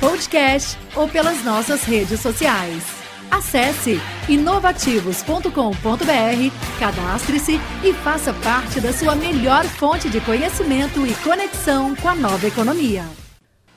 [0.00, 2.82] podcast ou pelas nossas redes sociais.
[3.30, 12.08] Acesse inovativos.com.br, cadastre-se e faça parte da sua melhor fonte de conhecimento e conexão com
[12.08, 13.04] a nova economia.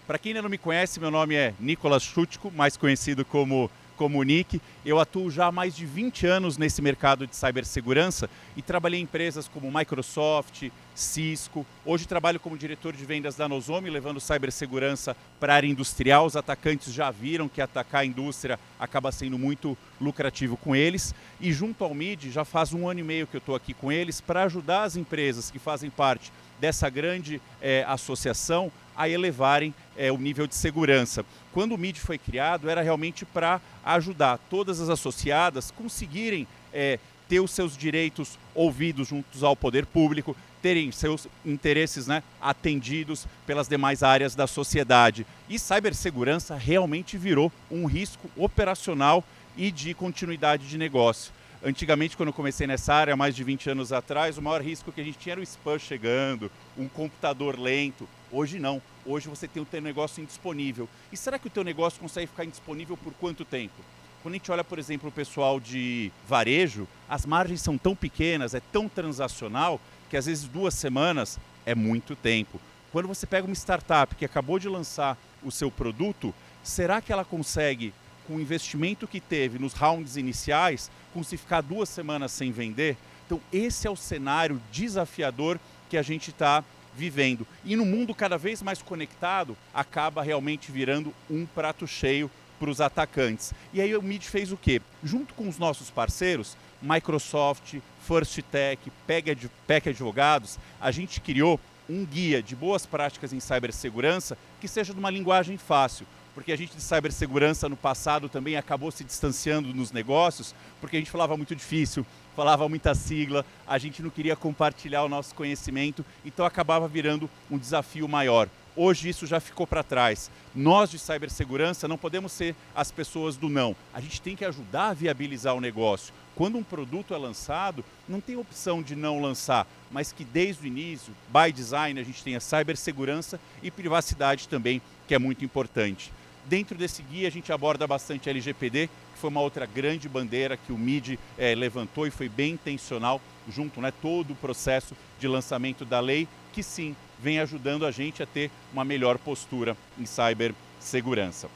[0.07, 4.61] Para quem ainda não me conhece, meu nome é Nicolas Chutko, mais conhecido como Comunique.
[4.85, 9.03] Eu atuo já há mais de 20 anos nesse mercado de cibersegurança e trabalhei em
[9.03, 11.65] empresas como Microsoft, Cisco.
[11.85, 16.25] Hoje trabalho como diretor de vendas da Nozomi, levando cibersegurança para a área industrial.
[16.25, 21.13] Os atacantes já viram que atacar a indústria acaba sendo muito lucrativo com eles.
[21.39, 23.91] E junto ao MID, já faz um ano e meio que eu estou aqui com
[23.91, 30.11] eles para ajudar as empresas que fazem parte dessa grande é, associação a elevarem é,
[30.11, 31.25] o nível de segurança.
[31.51, 37.39] Quando o MID foi criado, era realmente para ajudar todas as associadas conseguirem é, ter
[37.39, 44.01] os seus direitos ouvidos juntos ao poder público, terem seus interesses né, atendidos pelas demais
[44.01, 45.25] áreas da sociedade.
[45.49, 49.23] E cibersegurança realmente virou um risco operacional
[49.57, 51.33] e de continuidade de negócio.
[51.65, 54.99] Antigamente, quando eu comecei nessa área, mais de 20 anos atrás, o maior risco que
[54.99, 58.05] a gente tinha era o spam chegando, um computador lento.
[58.29, 58.81] Hoje não.
[59.05, 60.89] Hoje você tem o teu negócio indisponível.
[61.09, 63.75] E será que o teu negócio consegue ficar indisponível por quanto tempo?
[64.21, 68.53] Quando a gente olha, por exemplo, o pessoal de varejo, as margens são tão pequenas,
[68.53, 72.59] é tão transacional, que às vezes duas semanas é muito tempo.
[72.91, 77.23] Quando você pega uma startup que acabou de lançar o seu produto, será que ela
[77.23, 77.93] consegue
[78.27, 82.97] com o investimento que teve nos rounds iniciais, com se ficar duas semanas sem vender.
[83.25, 86.63] Então, esse é o cenário desafiador que a gente está
[86.95, 87.45] vivendo.
[87.65, 92.29] E no mundo cada vez mais conectado, acaba realmente virando um prato cheio
[92.59, 93.53] para os atacantes.
[93.73, 94.81] E aí o MID fez o quê?
[95.03, 97.75] Junto com os nossos parceiros, Microsoft,
[98.05, 104.67] First Tech, PEC Advogados, a gente criou um guia de boas práticas em cibersegurança que
[104.67, 109.03] seja de uma linguagem fácil porque a gente de cibersegurança no passado também acabou se
[109.03, 112.05] distanciando nos negócios, porque a gente falava muito difícil,
[112.35, 117.57] falava muita sigla, a gente não queria compartilhar o nosso conhecimento, então acabava virando um
[117.57, 118.49] desafio maior.
[118.75, 120.31] Hoje isso já ficou para trás.
[120.55, 123.75] Nós de cibersegurança não podemos ser as pessoas do não.
[123.93, 126.11] A gente tem que ajudar a viabilizar o negócio.
[126.35, 130.67] Quando um produto é lançado, não tem opção de não lançar, mas que desde o
[130.67, 136.11] início, by design, a gente tenha cibersegurança e privacidade também, que é muito importante.
[136.45, 140.73] Dentro desse guia a gente aborda bastante LGPD, que foi uma outra grande bandeira que
[140.73, 145.85] o MID é, levantou e foi bem intencional junto, né, todo o processo de lançamento
[145.85, 151.49] da lei, que sim, vem ajudando a gente a ter uma melhor postura em cibersegurança.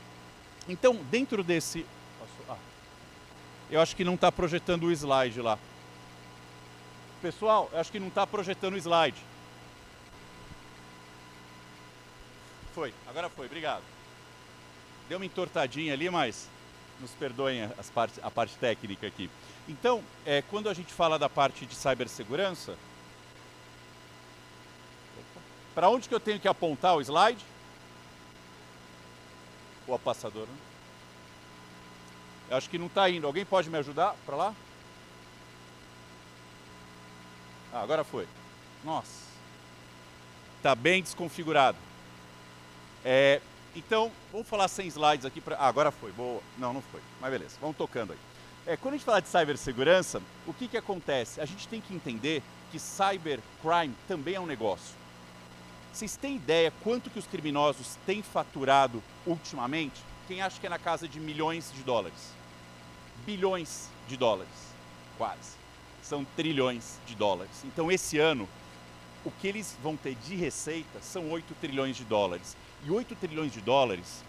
[0.67, 1.85] Então, dentro desse...
[2.49, 2.55] Ah,
[3.69, 5.59] eu acho que não está projetando o slide lá.
[7.21, 9.17] Pessoal, eu acho que não está projetando o slide.
[12.73, 13.96] Foi, agora foi, obrigado.
[15.07, 16.47] Deu uma entortadinha ali, mas
[16.99, 19.29] nos perdoem as partes, a parte técnica aqui.
[19.67, 22.75] Então, é, quando a gente fala da parte de cibersegurança,
[25.75, 27.43] para onde que eu tenho que apontar o slide?
[29.87, 30.47] Ou a passadora?
[30.47, 30.57] Né?
[32.49, 33.27] Eu acho que não está indo.
[33.27, 34.55] Alguém pode me ajudar para lá?
[37.71, 38.27] Ah, agora foi.
[38.83, 39.27] Nossa.
[40.57, 41.77] Está bem desconfigurado.
[43.05, 43.39] É,
[43.77, 45.39] então, vamos falar sem slides aqui.
[45.39, 45.55] Pra...
[45.57, 46.41] Ah, agora foi, boa.
[46.57, 47.01] Não, não foi.
[47.21, 48.19] Mas beleza, vamos tocando aí.
[48.65, 51.39] É, quando a gente fala de cibersegurança, o que, que acontece?
[51.39, 54.95] A gente tem que entender que cybercrime também é um negócio.
[55.93, 60.01] Vocês têm ideia quanto que os criminosos têm faturado ultimamente?
[60.27, 62.33] Quem acha que é na casa de milhões de dólares?
[63.25, 64.51] Bilhões de dólares,
[65.17, 65.55] quase.
[66.03, 67.63] São trilhões de dólares.
[67.63, 68.47] Então, esse ano,
[69.23, 72.55] o que eles vão ter de receita são 8 trilhões de dólares.
[72.85, 74.23] E 8 trilhões de dólares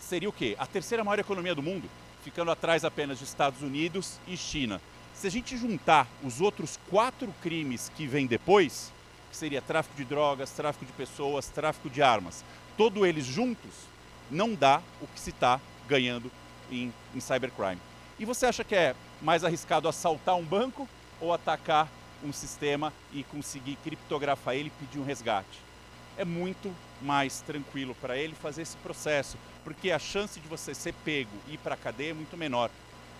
[0.00, 0.54] seria o quê?
[0.58, 1.88] A terceira maior economia do mundo,
[2.22, 4.80] ficando atrás apenas de Estados Unidos e China.
[5.14, 8.92] Se a gente juntar os outros quatro crimes que vêm depois,
[9.30, 12.44] que seria tráfico de drogas, tráfico de pessoas, tráfico de armas,
[12.76, 13.70] todos eles juntos,
[14.30, 16.30] não dá o que se está ganhando
[16.70, 17.80] em, em cybercrime.
[18.18, 20.88] E você acha que é mais arriscado assaltar um banco
[21.20, 21.88] ou atacar
[22.22, 25.71] um sistema e conseguir criptografar ele e pedir um resgate?
[26.16, 30.94] É muito mais tranquilo para ele fazer esse processo, porque a chance de você ser
[31.04, 32.70] pego e ir para a cadeia é muito menor.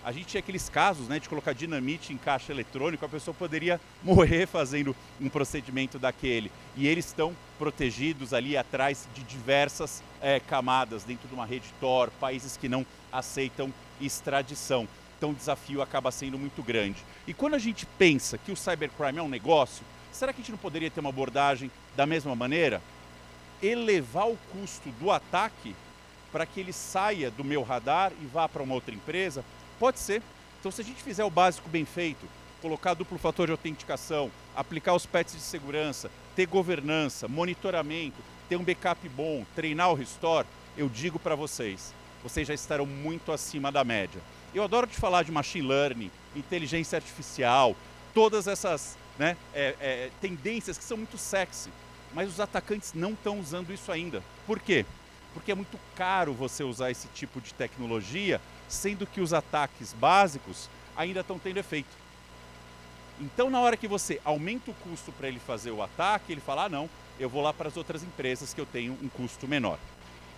[0.03, 3.79] A gente tinha aqueles casos né, de colocar dinamite em caixa eletrônico, a pessoa poderia
[4.03, 6.51] morrer fazendo um procedimento daquele.
[6.75, 12.11] E eles estão protegidos ali atrás de diversas é, camadas, dentro de uma rede Tor,
[12.19, 14.87] países que não aceitam extradição.
[15.17, 16.97] Então o desafio acaba sendo muito grande.
[17.25, 20.51] E quando a gente pensa que o cybercrime é um negócio, será que a gente
[20.51, 22.81] não poderia ter uma abordagem da mesma maneira?
[23.61, 25.75] Elevar o custo do ataque
[26.31, 29.43] para que ele saia do meu radar e vá para uma outra empresa
[29.83, 30.21] Pode ser.
[30.59, 32.25] Então, se a gente fizer o básico bem feito,
[32.61, 38.15] colocar duplo fator de autenticação, aplicar os patches de segurança, ter governança, monitoramento,
[38.47, 41.93] ter um backup bom, treinar o restore, eu digo para vocês,
[42.23, 44.21] vocês já estarão muito acima da média.
[44.55, 47.75] Eu adoro te falar de machine learning, inteligência artificial,
[48.13, 51.69] todas essas né, é, é, tendências que são muito sexy,
[52.13, 54.23] mas os atacantes não estão usando isso ainda.
[54.45, 54.85] Por quê?
[55.33, 60.69] Porque é muito caro você usar esse tipo de tecnologia sendo que os ataques básicos
[60.95, 62.03] ainda estão tendo efeito.
[63.19, 66.65] Então, na hora que você aumenta o custo para ele fazer o ataque, ele fala:
[66.65, 66.89] ah, não,
[67.19, 69.77] eu vou lá para as outras empresas que eu tenho um custo menor.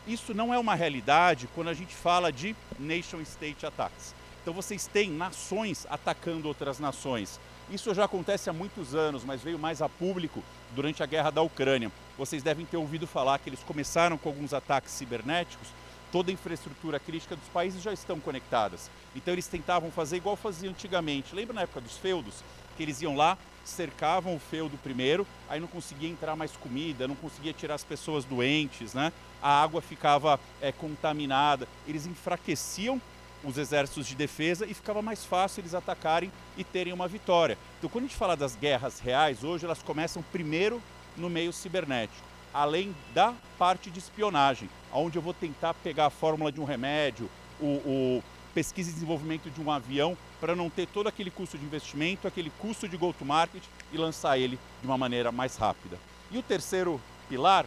[0.07, 4.13] Isso não é uma realidade quando a gente fala de nation state attacks.
[4.41, 7.39] Então, vocês têm nações atacando outras nações.
[7.69, 10.43] Isso já acontece há muitos anos, mas veio mais a público
[10.75, 11.91] durante a guerra da Ucrânia.
[12.17, 15.67] Vocês devem ter ouvido falar que eles começaram com alguns ataques cibernéticos
[16.15, 18.89] toda a infraestrutura crítica dos países já estão conectadas.
[19.13, 21.35] Então eles tentavam fazer igual faziam antigamente.
[21.35, 22.35] Lembra na época dos feudos?
[22.77, 27.15] Que eles iam lá, cercavam o feudo primeiro, aí não conseguia entrar mais comida, não
[27.15, 29.11] conseguia tirar as pessoas doentes, né?
[29.41, 31.67] A água ficava é, contaminada.
[31.85, 33.01] Eles enfraqueciam
[33.43, 37.57] os exércitos de defesa e ficava mais fácil eles atacarem e terem uma vitória.
[37.77, 40.81] Então, quando a gente fala das guerras reais, hoje elas começam primeiro
[41.15, 46.49] no meio cibernético além da parte de espionagem, onde eu vou tentar pegar a fórmula
[46.53, 47.29] de um remédio,
[47.59, 48.23] o, o
[48.53, 52.49] pesquisa e desenvolvimento de um avião, para não ter todo aquele custo de investimento, aquele
[52.49, 53.61] custo de go-to-market
[53.91, 55.99] e lançar ele de uma maneira mais rápida.
[56.31, 57.65] E o terceiro pilar,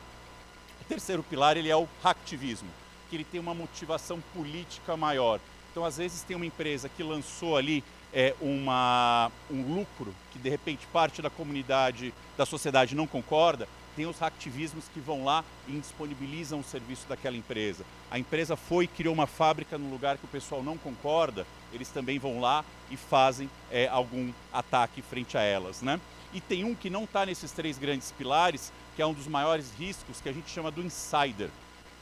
[0.81, 2.71] o terceiro pilar ele é o hacktivismo,
[3.11, 5.39] que ele tem uma motivação política maior.
[5.79, 10.51] Então, às vezes, tem uma empresa que lançou ali é, uma, um lucro que, de
[10.51, 15.79] repente, parte da comunidade, da sociedade não concorda, tem os hacktivismos que vão lá e
[15.79, 17.85] disponibilizam o serviço daquela empresa.
[18.11, 21.91] A empresa foi e criou uma fábrica no lugar que o pessoal não concorda, eles
[21.91, 25.81] também vão lá e fazem é, algum ataque frente a elas.
[25.81, 26.01] Né?
[26.35, 29.73] E tem um que não está nesses três grandes pilares, que é um dos maiores
[29.79, 31.51] riscos, que a gente chama do insider,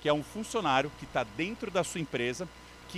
[0.01, 2.49] que é um funcionário que está dentro da sua empresa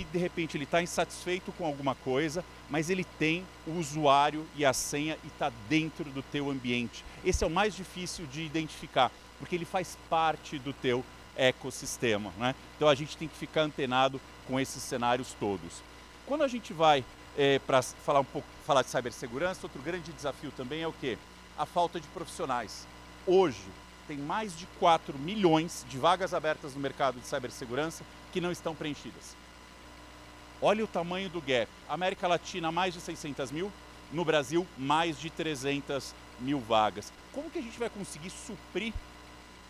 [0.03, 4.65] que de repente ele está insatisfeito com alguma coisa, mas ele tem o usuário e
[4.65, 7.03] a senha e está dentro do teu ambiente.
[7.23, 11.03] Esse é o mais difícil de identificar, porque ele faz parte do teu
[11.35, 12.31] ecossistema.
[12.37, 12.55] Né?
[12.75, 15.81] Então a gente tem que ficar antenado com esses cenários todos.
[16.25, 17.03] Quando a gente vai
[17.37, 21.17] é, para falar um pouco, falar de cibersegurança, outro grande desafio também é o que?
[21.57, 22.87] A falta de profissionais.
[23.25, 23.63] Hoje
[24.07, 28.73] tem mais de 4 milhões de vagas abertas no mercado de cibersegurança que não estão
[28.73, 29.35] preenchidas.
[30.61, 31.69] Olha o tamanho do gap.
[31.87, 33.71] América Latina, mais de 600 mil.
[34.11, 37.13] No Brasil, mais de 300 mil vagas.
[37.31, 38.93] Como que a gente vai conseguir suprir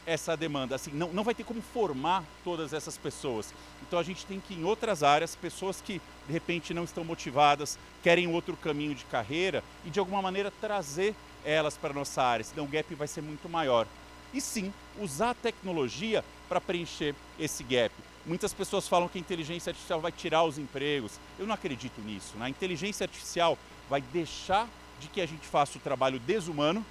[0.05, 0.75] essa demanda?
[0.75, 3.53] Assim, não, não vai ter como formar todas essas pessoas.
[3.85, 7.77] Então a gente tem que, em outras áreas, pessoas que de repente não estão motivadas,
[8.01, 12.43] querem outro caminho de carreira e de alguma maneira trazer elas para a nossa área,
[12.43, 13.87] senão o gap vai ser muito maior.
[14.33, 17.93] E sim, usar a tecnologia para preencher esse gap.
[18.29, 21.19] Muitas pessoas falam que a inteligência artificial vai tirar os empregos.
[21.39, 22.37] Eu não acredito nisso.
[22.37, 22.45] Né?
[22.45, 23.57] A inteligência artificial
[23.89, 24.69] vai deixar
[24.99, 26.85] de que a gente faça o trabalho desumano,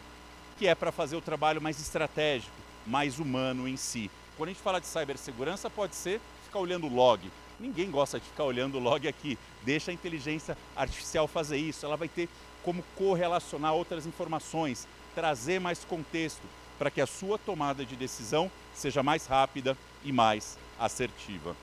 [0.59, 4.11] que é para fazer o trabalho mais estratégico, mais humano em si.
[4.37, 7.31] Quando a gente fala de cibersegurança, pode ser ficar olhando log.
[7.61, 9.39] Ninguém gosta de ficar olhando log aqui.
[9.63, 11.87] Deixa a inteligência artificial fazer isso.
[11.87, 12.29] Ela vai ter
[12.65, 16.43] como correlacionar outras informações, trazer mais contexto
[16.81, 21.57] para que a sua tomada de decisão seja mais rápida e mais assertiva.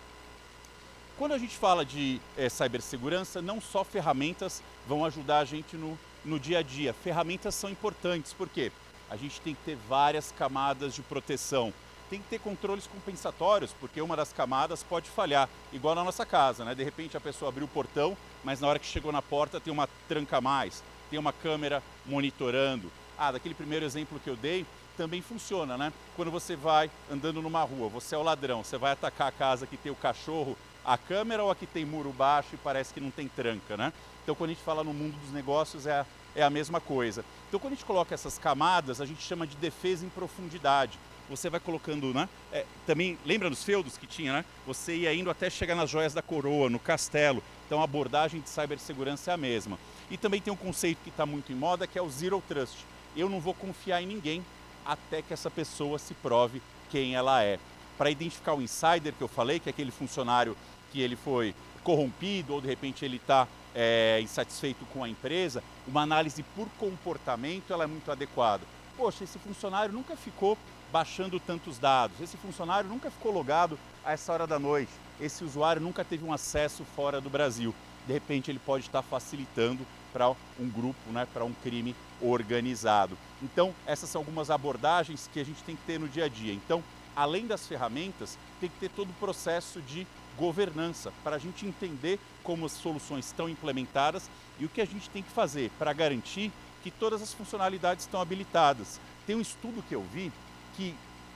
[1.17, 5.97] Quando a gente fala de é, cibersegurança, não só ferramentas vão ajudar a gente no,
[6.25, 6.93] no dia a dia.
[6.93, 8.71] Ferramentas são importantes, porque
[9.09, 11.73] a gente tem que ter várias camadas de proteção.
[12.09, 16.65] Tem que ter controles compensatórios, porque uma das camadas pode falhar, igual na nossa casa,
[16.65, 16.75] né?
[16.75, 19.71] De repente a pessoa abriu o portão, mas na hora que chegou na porta tem
[19.73, 22.91] uma tranca a mais, tem uma câmera monitorando.
[23.17, 24.65] Ah, daquele primeiro exemplo que eu dei,
[24.95, 25.93] também funciona, né?
[26.15, 29.67] Quando você vai andando numa rua, você é o ladrão, você vai atacar a casa
[29.67, 33.01] que tem o cachorro, a câmera ou a que tem muro baixo e parece que
[33.01, 33.91] não tem tranca, né?
[34.23, 37.25] Então quando a gente fala no mundo dos negócios é a, é a mesma coisa.
[37.47, 40.97] Então quando a gente coloca essas camadas, a gente chama de defesa em profundidade.
[41.29, 42.29] você vai colocando, né?
[42.51, 44.45] É, também lembra dos feudos que tinha, né?
[44.67, 47.43] Você ia indo até chegar nas joias da coroa, no castelo.
[47.65, 49.79] Então a abordagem de cibersegurança é a mesma.
[50.09, 52.85] E também tem um conceito que está muito em moda que é o zero trust.
[53.15, 54.45] Eu não vou confiar em ninguém
[54.85, 57.59] até que essa pessoa se prove quem ela é.
[57.97, 60.55] Para identificar o insider que eu falei, que é aquele funcionário
[60.91, 66.01] que ele foi corrompido ou de repente ele está é, insatisfeito com a empresa, uma
[66.01, 68.63] análise por comportamento ela é muito adequada.
[68.97, 70.57] Poxa, esse funcionário nunca ficou
[70.91, 75.81] baixando tantos dados, esse funcionário nunca ficou logado a essa hora da noite, esse usuário
[75.81, 77.75] nunca teve um acesso fora do Brasil.
[78.07, 83.17] De repente ele pode estar facilitando para um grupo, né, para um crime organizado.
[83.43, 86.53] Então, essas são algumas abordagens que a gente tem que ter no dia a dia.
[86.53, 86.81] Então,
[87.13, 90.07] além das ferramentas, tem que ter todo o processo de
[90.37, 95.09] governança para a gente entender como as soluções estão implementadas e o que a gente
[95.09, 96.49] tem que fazer para garantir
[96.81, 99.01] que todas as funcionalidades estão habilitadas.
[99.27, 100.31] Tem um estudo que eu vi
[100.77, 100.95] que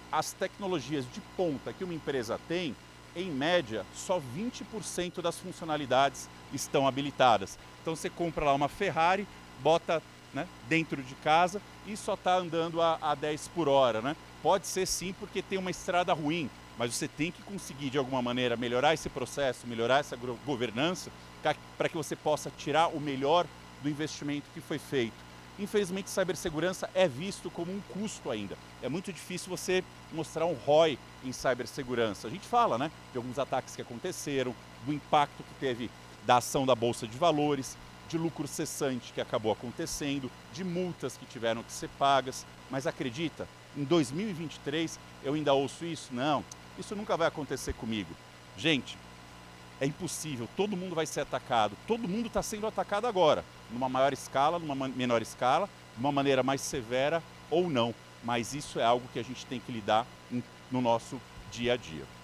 [0.09, 2.73] as tecnologias de ponta que uma empresa tem,
[3.13, 7.57] em média, só 20% das funcionalidades estão habilitadas.
[7.89, 9.27] Então você compra lá uma Ferrari,
[9.63, 9.99] bota
[10.31, 13.99] né, dentro de casa e só está andando a, a 10 por hora.
[13.99, 14.15] Né?
[14.43, 18.21] Pode ser sim porque tem uma estrada ruim, mas você tem que conseguir de alguma
[18.21, 20.15] maneira melhorar esse processo, melhorar essa
[20.45, 21.09] governança,
[21.75, 23.47] para que você possa tirar o melhor
[23.81, 25.15] do investimento que foi feito.
[25.57, 28.55] Infelizmente, cibersegurança é visto como um custo ainda.
[28.83, 32.27] É muito difícil você mostrar um ROI em cibersegurança.
[32.27, 34.53] A gente fala né, de alguns ataques que aconteceram,
[34.85, 35.89] do impacto que teve
[36.29, 37.75] da ação da Bolsa de Valores,
[38.07, 42.45] de lucro cessante que acabou acontecendo, de multas que tiveram que ser pagas.
[42.69, 46.13] Mas acredita, em 2023 eu ainda ouço isso?
[46.13, 46.45] Não,
[46.77, 48.13] isso nunca vai acontecer comigo.
[48.55, 48.95] Gente,
[49.81, 54.13] é impossível, todo mundo vai ser atacado, todo mundo está sendo atacado agora, numa maior
[54.13, 57.91] escala, numa menor escala, de uma maneira mais severa ou não,
[58.23, 60.05] mas isso é algo que a gente tem que lidar
[60.69, 61.19] no nosso
[61.51, 62.18] dia a dia.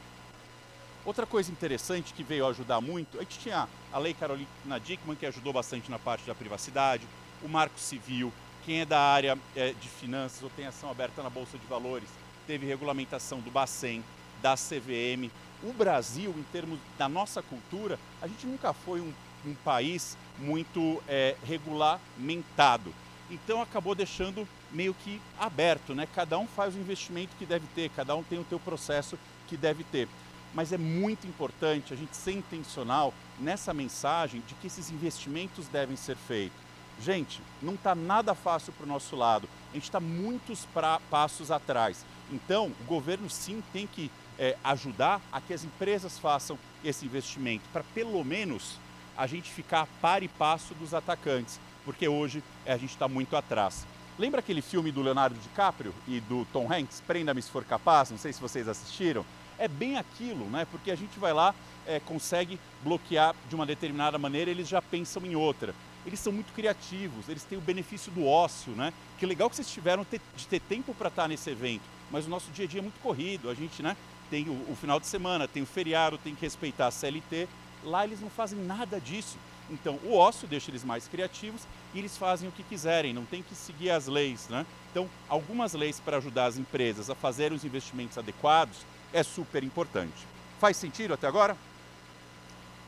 [1.06, 5.28] Outra coisa interessante que veio ajudar muito, a gente tinha a Lei Carolina Dickman, que
[5.28, 7.08] ajudou bastante na parte da privacidade,
[7.44, 8.34] o Marco Civil,
[8.66, 12.10] quem é da área é, de finanças ou tem ação aberta na Bolsa de Valores,
[12.48, 14.04] teve regulamentação do Bacen,
[14.42, 15.30] da CVM.
[15.62, 19.14] O Brasil, em termos da nossa cultura, a gente nunca foi um,
[19.46, 22.92] um país muito é, regulamentado.
[23.30, 26.08] Então acabou deixando meio que aberto, né?
[26.16, 29.56] Cada um faz o investimento que deve ter, cada um tem o seu processo que
[29.56, 30.08] deve ter.
[30.56, 35.96] Mas é muito importante a gente ser intencional nessa mensagem de que esses investimentos devem
[35.96, 36.58] ser feitos.
[37.02, 39.50] Gente, não está nada fácil para o nosso lado.
[39.72, 42.06] A gente está muitos pra, passos atrás.
[42.32, 44.10] Então, o governo sim tem que
[44.40, 48.78] é, ajudar a que as empresas façam esse investimento, para pelo menos
[49.18, 53.08] a gente ficar a par e passo dos atacantes, porque hoje é, a gente está
[53.08, 53.86] muito atrás.
[54.18, 58.12] Lembra aquele filme do Leonardo DiCaprio e do Tom Hanks, Prenda-me se for capaz?
[58.12, 59.26] Não sei se vocês assistiram.
[59.58, 60.66] É bem aquilo, né?
[60.70, 61.54] Porque a gente vai lá,
[61.86, 65.74] é, consegue bloquear de uma determinada maneira, eles já pensam em outra.
[66.06, 68.94] Eles são muito criativos, eles têm o benefício do ócio, né?
[69.18, 72.52] Que legal que vocês tiveram de ter tempo para estar nesse evento, mas o nosso
[72.52, 73.98] dia a dia é muito corrido, a gente, né?
[74.30, 77.48] tem o, o, final de semana, tem o feriado, tem que respeitar a CLT.
[77.84, 79.38] Lá eles não fazem nada disso.
[79.70, 81.62] Então, o ócio deixa eles mais criativos
[81.94, 84.48] e eles fazem o que quiserem, não tem que seguir as leis.
[84.48, 84.66] Né?
[84.92, 88.78] Então, algumas leis para ajudar as empresas a fazerem os investimentos adequados
[89.14, 90.28] é super importante.
[90.60, 91.56] Faz sentido até agora?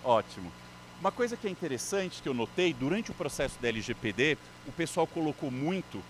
[0.03, 0.51] Ótimo.
[0.99, 5.05] Uma coisa que é interessante que eu notei durante o processo da LGPD, o pessoal
[5.05, 6.01] colocou muito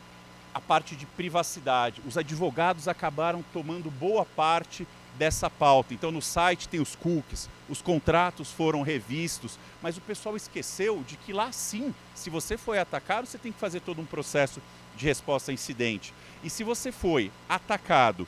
[0.54, 2.02] a parte de privacidade.
[2.06, 4.88] Os advogados acabaram tomando boa parte
[5.18, 5.94] dessa pauta.
[5.94, 11.18] Então no site tem os cookies, os contratos foram revistos, mas o pessoal esqueceu de
[11.18, 14.62] que lá sim, se você foi atacado, você tem que fazer todo um processo
[14.96, 16.14] de resposta a incidente.
[16.44, 18.28] E se você foi atacado,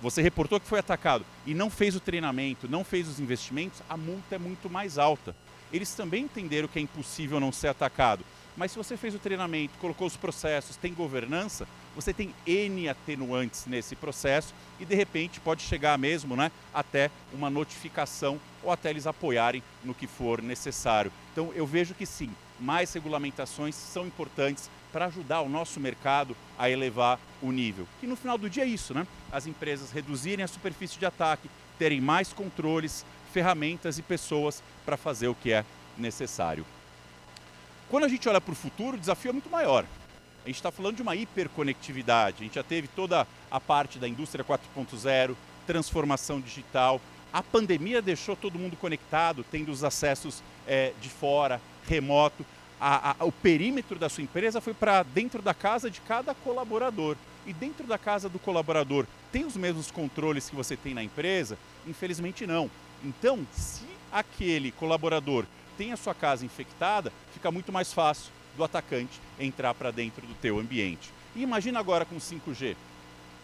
[0.00, 3.96] você reportou que foi atacado e não fez o treinamento, não fez os investimentos, a
[3.96, 5.34] multa é muito mais alta.
[5.72, 8.24] Eles também entenderam que é impossível não ser atacado.
[8.56, 13.66] Mas se você fez o treinamento, colocou os processos, tem governança, você tem N atenuantes
[13.66, 19.06] nesse processo e de repente pode chegar mesmo né, até uma notificação ou até eles
[19.06, 21.12] apoiarem no que for necessário.
[21.32, 26.70] Então eu vejo que sim, mais regulamentações são importantes para ajudar o nosso mercado a
[26.70, 27.86] elevar o nível.
[28.00, 29.06] Que no final do dia é isso, né?
[29.30, 35.28] As empresas reduzirem a superfície de ataque, terem mais controles, ferramentas e pessoas para fazer
[35.28, 35.64] o que é
[35.96, 36.64] necessário.
[37.88, 39.84] Quando a gente olha para o futuro, o desafio é muito maior.
[40.44, 42.38] A gente está falando de uma hiperconectividade.
[42.40, 45.34] A gente já teve toda a parte da indústria 4.0,
[45.66, 47.00] transformação digital.
[47.32, 52.44] A pandemia deixou todo mundo conectado, tendo os acessos é, de fora, remoto.
[52.80, 57.16] A, a, o perímetro da sua empresa foi para dentro da casa de cada colaborador.
[57.46, 61.58] E dentro da casa do colaborador, tem os mesmos controles que você tem na empresa?
[61.86, 62.70] Infelizmente não.
[63.02, 69.20] Então, se aquele colaborador tem a sua casa infectada, fica muito mais fácil do atacante
[69.38, 71.10] entrar para dentro do teu ambiente.
[71.34, 72.76] E imagina agora com 5G.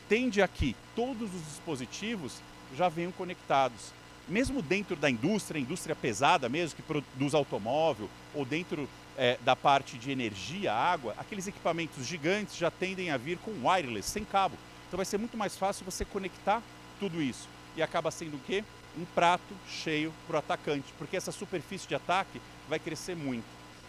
[0.08, 2.34] Tende aqui, todos os dispositivos
[2.76, 3.92] já venham conectados.
[4.26, 8.88] Mesmo dentro da indústria, indústria pesada mesmo, que produz automóvel, ou dentro
[9.18, 14.10] é, da parte de energia, água, aqueles equipamentos gigantes já tendem a vir com wireless,
[14.10, 14.56] sem cabo.
[14.88, 16.62] Então vai ser muito mais fácil você conectar
[16.98, 17.48] tudo isso.
[17.76, 18.64] E acaba sendo o quê?
[18.96, 23.44] Um prato cheio para o atacante, porque essa superfície de ataque vai crescer muito.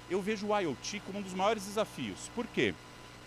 [0.10, 2.30] Eu vejo o IoT como um dos maiores desafios.
[2.36, 2.74] Por quê?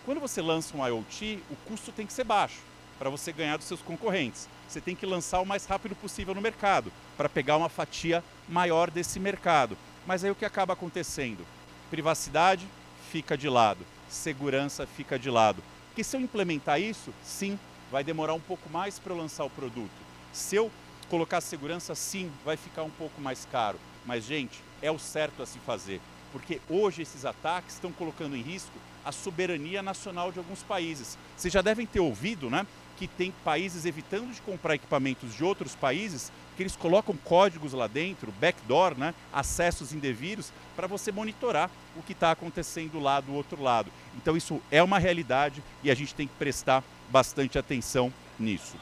[0.04, 2.58] Quando você lança um IoT, o custo tem que ser baixo
[2.98, 4.48] para você ganhar dos seus concorrentes.
[4.68, 8.90] Você tem que lançar o mais rápido possível no mercado para pegar uma fatia maior
[8.90, 9.76] desse mercado.
[10.06, 11.44] Mas aí o que acaba acontecendo?
[11.90, 12.64] Privacidade
[13.10, 15.60] fica de lado, segurança fica de lado.
[15.88, 17.58] Porque se eu implementar isso, sim,
[17.90, 19.90] vai demorar um pouco mais para eu lançar o produto.
[20.32, 20.70] Se eu
[21.10, 23.80] colocar segurança, sim, vai ficar um pouco mais caro.
[24.06, 26.00] Mas, gente, é o certo a se fazer.
[26.30, 31.18] Porque hoje esses ataques estão colocando em risco a soberania nacional de alguns países.
[31.36, 32.64] Vocês já devem ter ouvido, né?
[32.98, 37.86] que tem países evitando de comprar equipamentos de outros países, que eles colocam códigos lá
[37.86, 43.62] dentro, backdoor, né, acessos indevidos, para você monitorar o que está acontecendo lá do outro
[43.62, 43.92] lado.
[44.16, 48.74] Então isso é uma realidade e a gente tem que prestar bastante atenção nisso.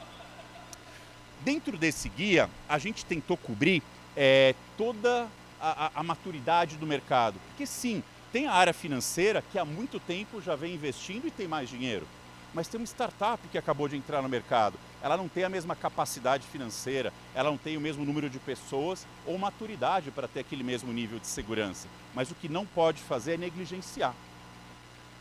[1.41, 3.83] Dentro desse guia, a gente tentou cobrir
[4.15, 5.27] é, toda
[5.61, 7.39] a, a, a maturidade do mercado.
[7.49, 8.01] Porque sim,
[8.33, 12.07] tem a área financeira que há muito tempo já vem investindo e tem mais dinheiro
[12.57, 14.79] mas tem uma startup que acabou de entrar no mercado.
[14.99, 19.05] Ela não tem a mesma capacidade financeira, ela não tem o mesmo número de pessoas
[19.27, 21.87] ou maturidade para ter aquele mesmo nível de segurança.
[22.15, 24.15] Mas o que não pode fazer é negligenciar.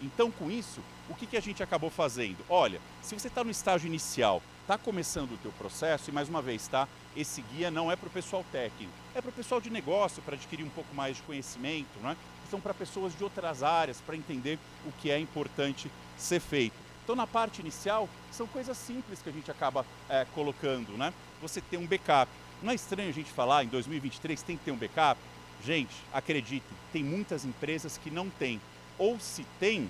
[0.00, 2.38] Então, com isso, o que, a gente acabou fazendo?
[2.48, 6.40] Olha, se você está no estágio inicial, está começando o teu processo, e mais uma
[6.40, 6.88] vez, tá?
[7.14, 10.36] Esse guia não é para o pessoal técnico, é para o pessoal de negócio, para
[10.36, 12.16] adquirir um pouco mais de conhecimento, né?
[12.50, 16.85] são para pessoas de outras áreas, para entender o que é importante ser feito.
[17.06, 21.14] Então, na parte inicial, são coisas simples que a gente acaba é, colocando, né?
[21.40, 22.28] Você tem um backup.
[22.60, 25.21] Não é estranho a gente falar em 2023 tem que ter um backup?
[25.64, 28.60] Gente, acredite, tem muitas empresas que não têm.
[28.99, 29.88] Ou se tem,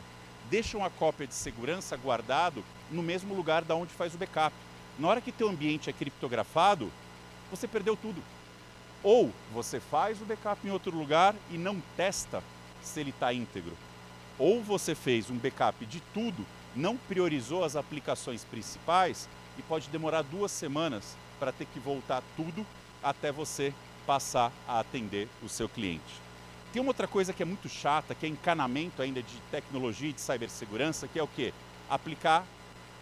[0.51, 4.55] deixam a cópia de segurança guardado no mesmo lugar da onde faz o backup.
[4.99, 6.93] Na hora que teu ambiente é criptografado,
[7.51, 8.23] você perdeu tudo.
[9.03, 12.45] Ou você faz o backup em outro lugar e não testa
[12.83, 13.75] se ele está íntegro.
[14.39, 16.45] Ou você fez um backup de tudo
[16.77, 22.65] não priorizou as aplicações principais e pode demorar duas semanas para ter que voltar tudo
[23.03, 23.73] até você
[24.07, 26.27] passar a atender o seu cliente.
[26.73, 30.13] Tem uma outra coisa que é muito chata, que é encanamento ainda de tecnologia e
[30.13, 31.53] de cibersegurança, que é o que?
[31.89, 32.45] Aplicar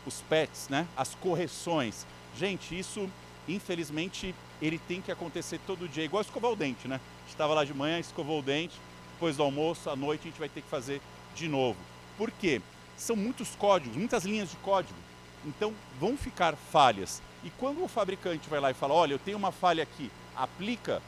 [0.07, 0.87] os PETs, né?
[0.97, 2.07] as correções.
[2.37, 3.11] Gente, isso
[3.49, 7.01] infelizmente ele tem que acontecer todo dia, igual escovar o dente, né?
[7.29, 8.75] Estava lá de manhã, escovou o dente,
[9.15, 11.01] depois do almoço, à noite a gente vai ter que fazer
[11.35, 11.79] de novo.
[12.17, 12.61] Por quê?
[12.97, 14.99] são muitos códigos, muitas linhas de código.
[15.45, 17.21] Então vão ficar falhas.
[17.43, 21.03] E quando o fabricante vai lá e fala, olha, eu tenho uma falha aqui, aplica,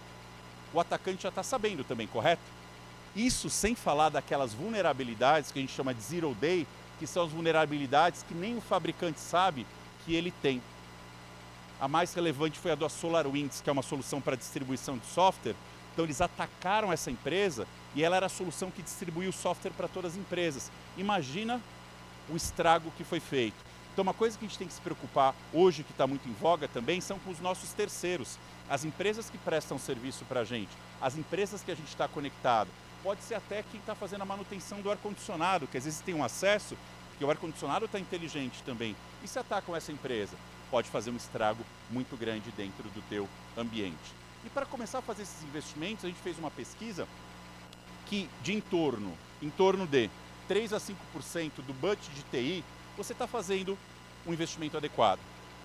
[0.72, 2.42] o atacante já está sabendo também, correto?
[3.14, 6.66] Isso sem falar daquelas vulnerabilidades que a gente chama de zero day,
[6.98, 9.66] que são as vulnerabilidades que nem o fabricante sabe
[10.04, 10.60] que ele tem.
[11.80, 15.54] A mais relevante foi a da SolarWinds, que é uma solução para distribuição de software.
[15.96, 19.88] Então eles atacaram essa empresa e ela era a solução que distribuía o software para
[19.88, 20.70] todas as empresas.
[20.94, 21.58] Imagina
[22.28, 23.56] o estrago que foi feito.
[23.94, 26.32] Então, uma coisa que a gente tem que se preocupar hoje, que está muito em
[26.34, 30.68] voga também, são com os nossos terceiros, as empresas que prestam serviço para a gente,
[31.00, 32.68] as empresas que a gente está conectado.
[33.02, 36.22] Pode ser até quem está fazendo a manutenção do ar-condicionado, que às vezes tem um
[36.22, 36.76] acesso,
[37.08, 38.94] porque o ar-condicionado está inteligente também.
[39.24, 40.36] E se atacam essa empresa?
[40.70, 44.25] Pode fazer um estrago muito grande dentro do teu ambiente.
[44.46, 47.08] E para começar a fazer esses investimentos, a gente fez uma pesquisa
[48.06, 50.08] que de em torno, em torno de
[50.46, 50.92] 3 a 5%
[51.66, 52.64] do budget de TI,
[52.96, 53.76] você está fazendo
[54.24, 55.18] um investimento adequado.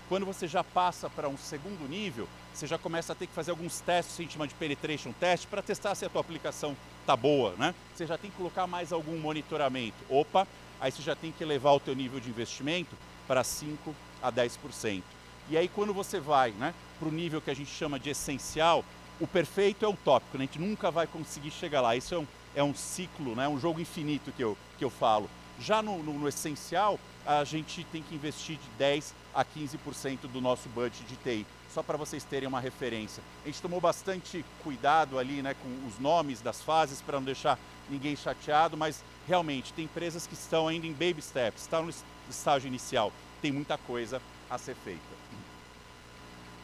[0.09, 3.51] Quando você já passa para um segundo nível, você já começa a ter que fazer
[3.51, 7.15] alguns testes, a gente chama de penetration test, para testar se a tua aplicação está
[7.15, 7.75] boa, né?
[7.95, 9.97] Você já tem que colocar mais algum monitoramento.
[10.09, 10.47] Opa,
[10.79, 12.95] aí você já tem que elevar o teu nível de investimento
[13.27, 15.03] para 5 a 10%.
[15.51, 18.85] E aí quando você vai né, para o nível que a gente chama de essencial,
[19.19, 20.45] o perfeito é utópico, né?
[20.45, 21.93] a gente nunca vai conseguir chegar lá.
[21.93, 23.49] Isso é um, é um ciclo, né?
[23.49, 25.29] um jogo infinito que eu, que eu falo.
[25.59, 30.39] Já no, no, no essencial, a gente tem que investir de 10 a 15% do
[30.39, 33.21] nosso budget de TI, só para vocês terem uma referência.
[33.43, 37.59] A gente tomou bastante cuidado ali né, com os nomes das fases para não deixar
[37.89, 41.93] ninguém chateado, mas realmente tem empresas que estão ainda em baby steps, estão no
[42.29, 43.11] estágio inicial,
[43.41, 45.20] tem muita coisa a ser feita.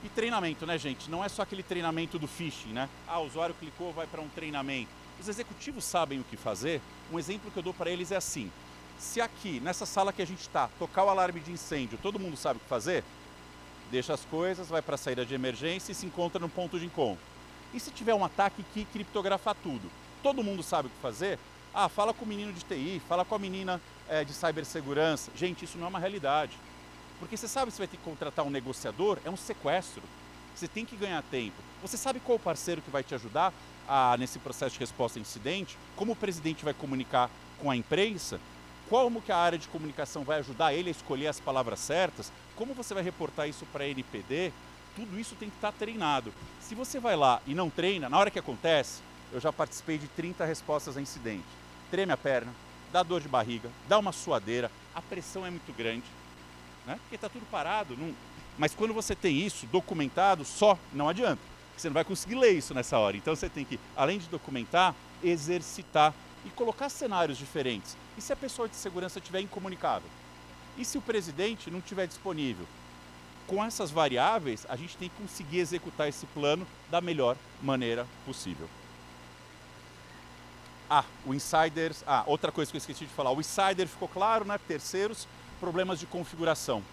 [0.04, 1.10] E treinamento, né, gente?
[1.10, 2.88] Não é só aquele treinamento do phishing, né?
[3.08, 4.90] Ah, o usuário clicou, vai para um treinamento.
[5.20, 6.82] Os executivos sabem o que fazer.
[7.12, 8.52] Um exemplo que eu dou para eles é assim:
[9.00, 12.38] se aqui, nessa sala que a gente está, tocar o alarme de incêndio, todo mundo
[12.38, 13.04] sabe o que fazer?
[13.90, 16.86] Deixa as coisas, vai para a saída de emergência e se encontra no ponto de
[16.86, 17.24] encontro.
[17.74, 19.90] E se tiver um ataque que criptografa tudo?
[20.22, 21.40] Todo mundo sabe o que fazer?
[21.74, 25.32] Ah, fala com o menino de TI, fala com a menina é, de cibersegurança.
[25.36, 26.58] Gente, isso não é uma realidade.
[27.20, 30.04] Porque você sabe se vai ter que contratar um negociador, é um sequestro.
[30.56, 31.56] Você tem que ganhar tempo.
[31.82, 33.54] Você sabe qual parceiro que vai te ajudar
[33.88, 35.78] a, nesse processo de resposta a incidente?
[35.96, 38.40] Como o presidente vai comunicar com a imprensa?
[38.90, 42.32] Como que a área de comunicação vai ajudar ele a escolher as palavras certas?
[42.56, 44.52] Como você vai reportar isso para a NPD?
[44.96, 46.34] Tudo isso tem que estar tá treinado.
[46.60, 49.02] Se você vai lá e não treina, na hora que acontece,
[49.32, 51.46] eu já participei de 30 respostas a incidente.
[51.92, 52.54] Treme a perna,
[52.92, 56.06] dá dor de barriga, dá uma suadeira, a pressão é muito grande,
[56.88, 56.98] né?
[57.04, 57.96] porque está tudo parado.
[57.98, 58.16] Não...
[58.58, 61.42] Mas quando você tem isso documentado, só não adianta.
[61.76, 63.16] Você não vai conseguir ler isso nessa hora.
[63.18, 67.96] Então você tem que, além de documentar, exercitar e colocar cenários diferentes.
[68.18, 70.10] E se a pessoa de segurança estiver incomunicável?
[70.76, 72.66] E se o presidente não estiver disponível?
[73.46, 78.68] Com essas variáveis, a gente tem que conseguir executar esse plano da melhor maneira possível.
[80.90, 82.04] Ah, o insiders.
[82.08, 83.32] Ah, outra coisa que eu esqueci de falar.
[83.32, 84.58] O insider ficou claro, né?
[84.68, 85.28] Terceiros,
[85.60, 86.84] problemas de configuração.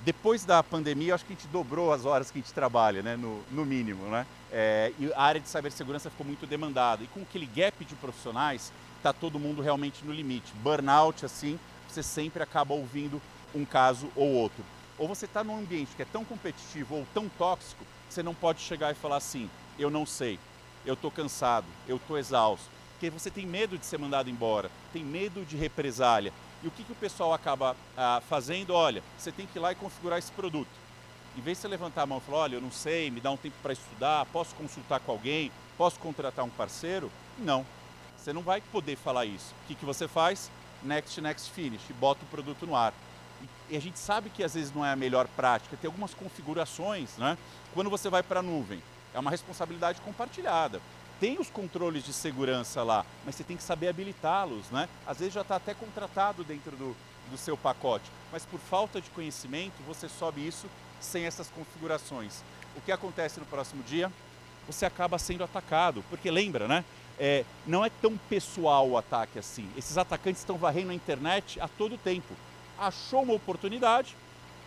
[0.00, 3.16] Depois da pandemia, acho que a gente dobrou as horas que a gente trabalha, né?
[3.16, 4.26] No, no mínimo, né?
[4.50, 7.02] É, e a área de cibersegurança ficou muito demandada.
[7.02, 10.52] E com aquele gap de profissionais, está todo mundo realmente no limite.
[10.62, 13.20] Burnout, assim, você sempre acaba ouvindo
[13.54, 14.64] um caso ou outro.
[14.96, 18.60] Ou você está num ambiente que é tão competitivo ou tão tóxico, você não pode
[18.60, 20.38] chegar e falar assim: eu não sei,
[20.86, 25.04] eu estou cansado, eu estou exausto porque você tem medo de ser mandado embora, tem
[25.04, 26.32] medo de represália.
[26.62, 28.74] E o que, que o pessoal acaba ah, fazendo?
[28.74, 30.68] Olha, você tem que ir lá e configurar esse produto.
[31.36, 33.30] Em vez de você levantar a mão e falar, olha, eu não sei, me dá
[33.30, 37.12] um tempo para estudar, posso consultar com alguém, posso contratar um parceiro?
[37.38, 37.64] Não,
[38.16, 39.54] você não vai poder falar isso.
[39.62, 40.50] O que, que você faz?
[40.82, 42.92] Next, next, finish, bota o produto no ar.
[43.70, 47.16] E a gente sabe que às vezes não é a melhor prática, tem algumas configurações,
[47.18, 47.38] né?
[47.72, 48.82] Quando você vai para a nuvem,
[49.14, 50.80] é uma responsabilidade compartilhada
[51.20, 54.88] tem os controles de segurança lá, mas você tem que saber habilitá-los, né?
[55.06, 56.96] Às vezes já está até contratado dentro do,
[57.30, 60.66] do seu pacote, mas por falta de conhecimento você sobe isso
[61.00, 62.42] sem essas configurações.
[62.76, 64.12] O que acontece no próximo dia?
[64.66, 66.84] Você acaba sendo atacado, porque lembra, né?
[67.18, 69.68] É, não é tão pessoal o ataque assim.
[69.76, 72.32] Esses atacantes estão varrendo a internet a todo tempo.
[72.78, 74.14] Achou uma oportunidade,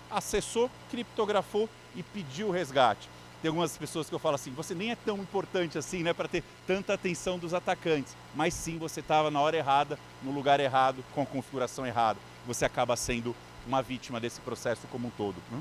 [0.09, 3.07] acessou, criptografou e pediu resgate.
[3.41, 6.27] Tem algumas pessoas que eu falo assim, você nem é tão importante assim, né, para
[6.27, 8.15] ter tanta atenção dos atacantes.
[8.35, 12.19] Mas sim, você estava na hora errada, no lugar errado, com a configuração errada.
[12.45, 15.35] Você acaba sendo uma vítima desse processo como um todo.
[15.49, 15.59] Né?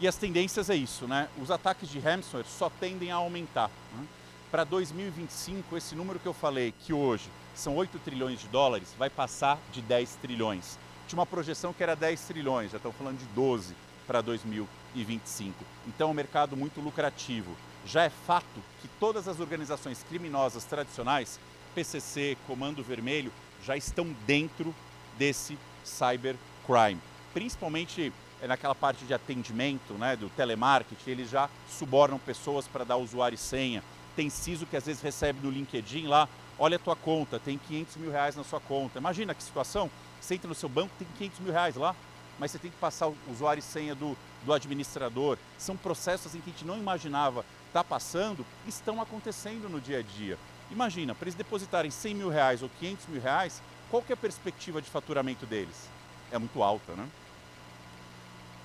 [0.00, 1.28] E as tendências é isso, né?
[1.42, 3.70] Os ataques de ransomware só tendem a aumentar.
[3.94, 4.06] Né?
[4.50, 9.10] Para 2025, esse número que eu falei, que hoje são 8 trilhões de dólares, vai
[9.10, 10.78] passar de 10 trilhões.
[11.06, 13.74] Tinha uma projeção que era 10 trilhões, já estão falando de 12
[14.08, 15.54] para 2025.
[15.86, 17.54] Então é um mercado muito lucrativo.
[17.84, 21.38] Já é fato que todas as organizações criminosas tradicionais,
[21.74, 23.30] PCC, Comando Vermelho,
[23.62, 24.74] já estão dentro
[25.18, 27.00] desse cybercrime.
[27.34, 32.96] Principalmente eh, naquela parte de atendimento, né, do telemarketing, eles já subornam pessoas para dar
[32.96, 33.82] usuário e senha.
[34.16, 37.96] Tem CISO que às vezes recebe no LinkedIn lá, olha a tua conta, tem 500
[37.96, 38.98] mil reais na sua conta.
[38.98, 39.90] Imagina que situação,
[40.20, 41.94] você entra no seu banco, tem 500 mil reais lá,
[42.38, 45.38] mas você tem que passar o usuário e senha do, do administrador.
[45.58, 49.98] São processos em que a gente não imaginava estar tá passando, estão acontecendo no dia
[49.98, 50.38] a dia.
[50.70, 54.16] Imagina, para eles depositarem 100 mil reais ou 500 mil reais, qual que é a
[54.16, 55.88] perspectiva de faturamento deles?
[56.30, 57.08] É muito alta, né?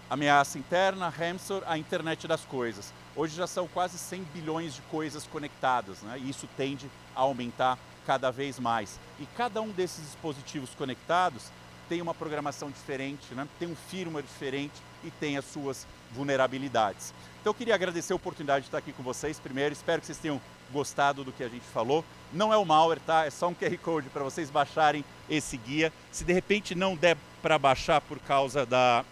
[0.09, 2.93] Ameaça interna, Hamster, a internet das coisas.
[3.15, 6.19] Hoje já são quase 100 bilhões de coisas conectadas, né?
[6.19, 8.99] e isso tende a aumentar cada vez mais.
[9.19, 11.45] E cada um desses dispositivos conectados
[11.89, 13.47] tem uma programação diferente, né?
[13.59, 17.13] tem um firmware diferente e tem as suas vulnerabilidades.
[17.41, 20.17] Então eu queria agradecer a oportunidade de estar aqui com vocês primeiro, espero que vocês
[20.17, 20.41] tenham
[20.71, 22.03] gostado do que a gente falou.
[22.31, 23.25] Não é o malware, tá?
[23.25, 25.93] É só um QR Code para vocês baixarem esse guia.
[26.11, 29.05] Se de repente não der para baixar por causa da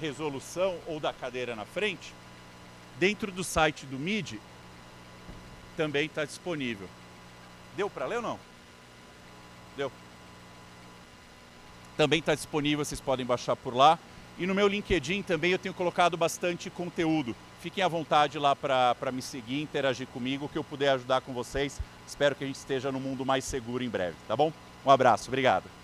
[0.00, 2.14] resolução ou da cadeira na frente,
[2.98, 4.40] dentro do site do MIDI
[5.76, 6.88] também está disponível.
[7.76, 8.40] Deu para ler ou não?
[9.76, 9.90] Deu
[11.96, 13.98] também está disponível, vocês podem baixar por lá.
[14.36, 17.36] E no meu LinkedIn também eu tenho colocado bastante conteúdo.
[17.60, 21.80] Fiquem à vontade lá para me seguir, interagir comigo, que eu puder ajudar com vocês.
[22.06, 24.52] Espero que a gente esteja no mundo mais seguro em breve, tá bom?
[24.84, 25.83] Um abraço, obrigado.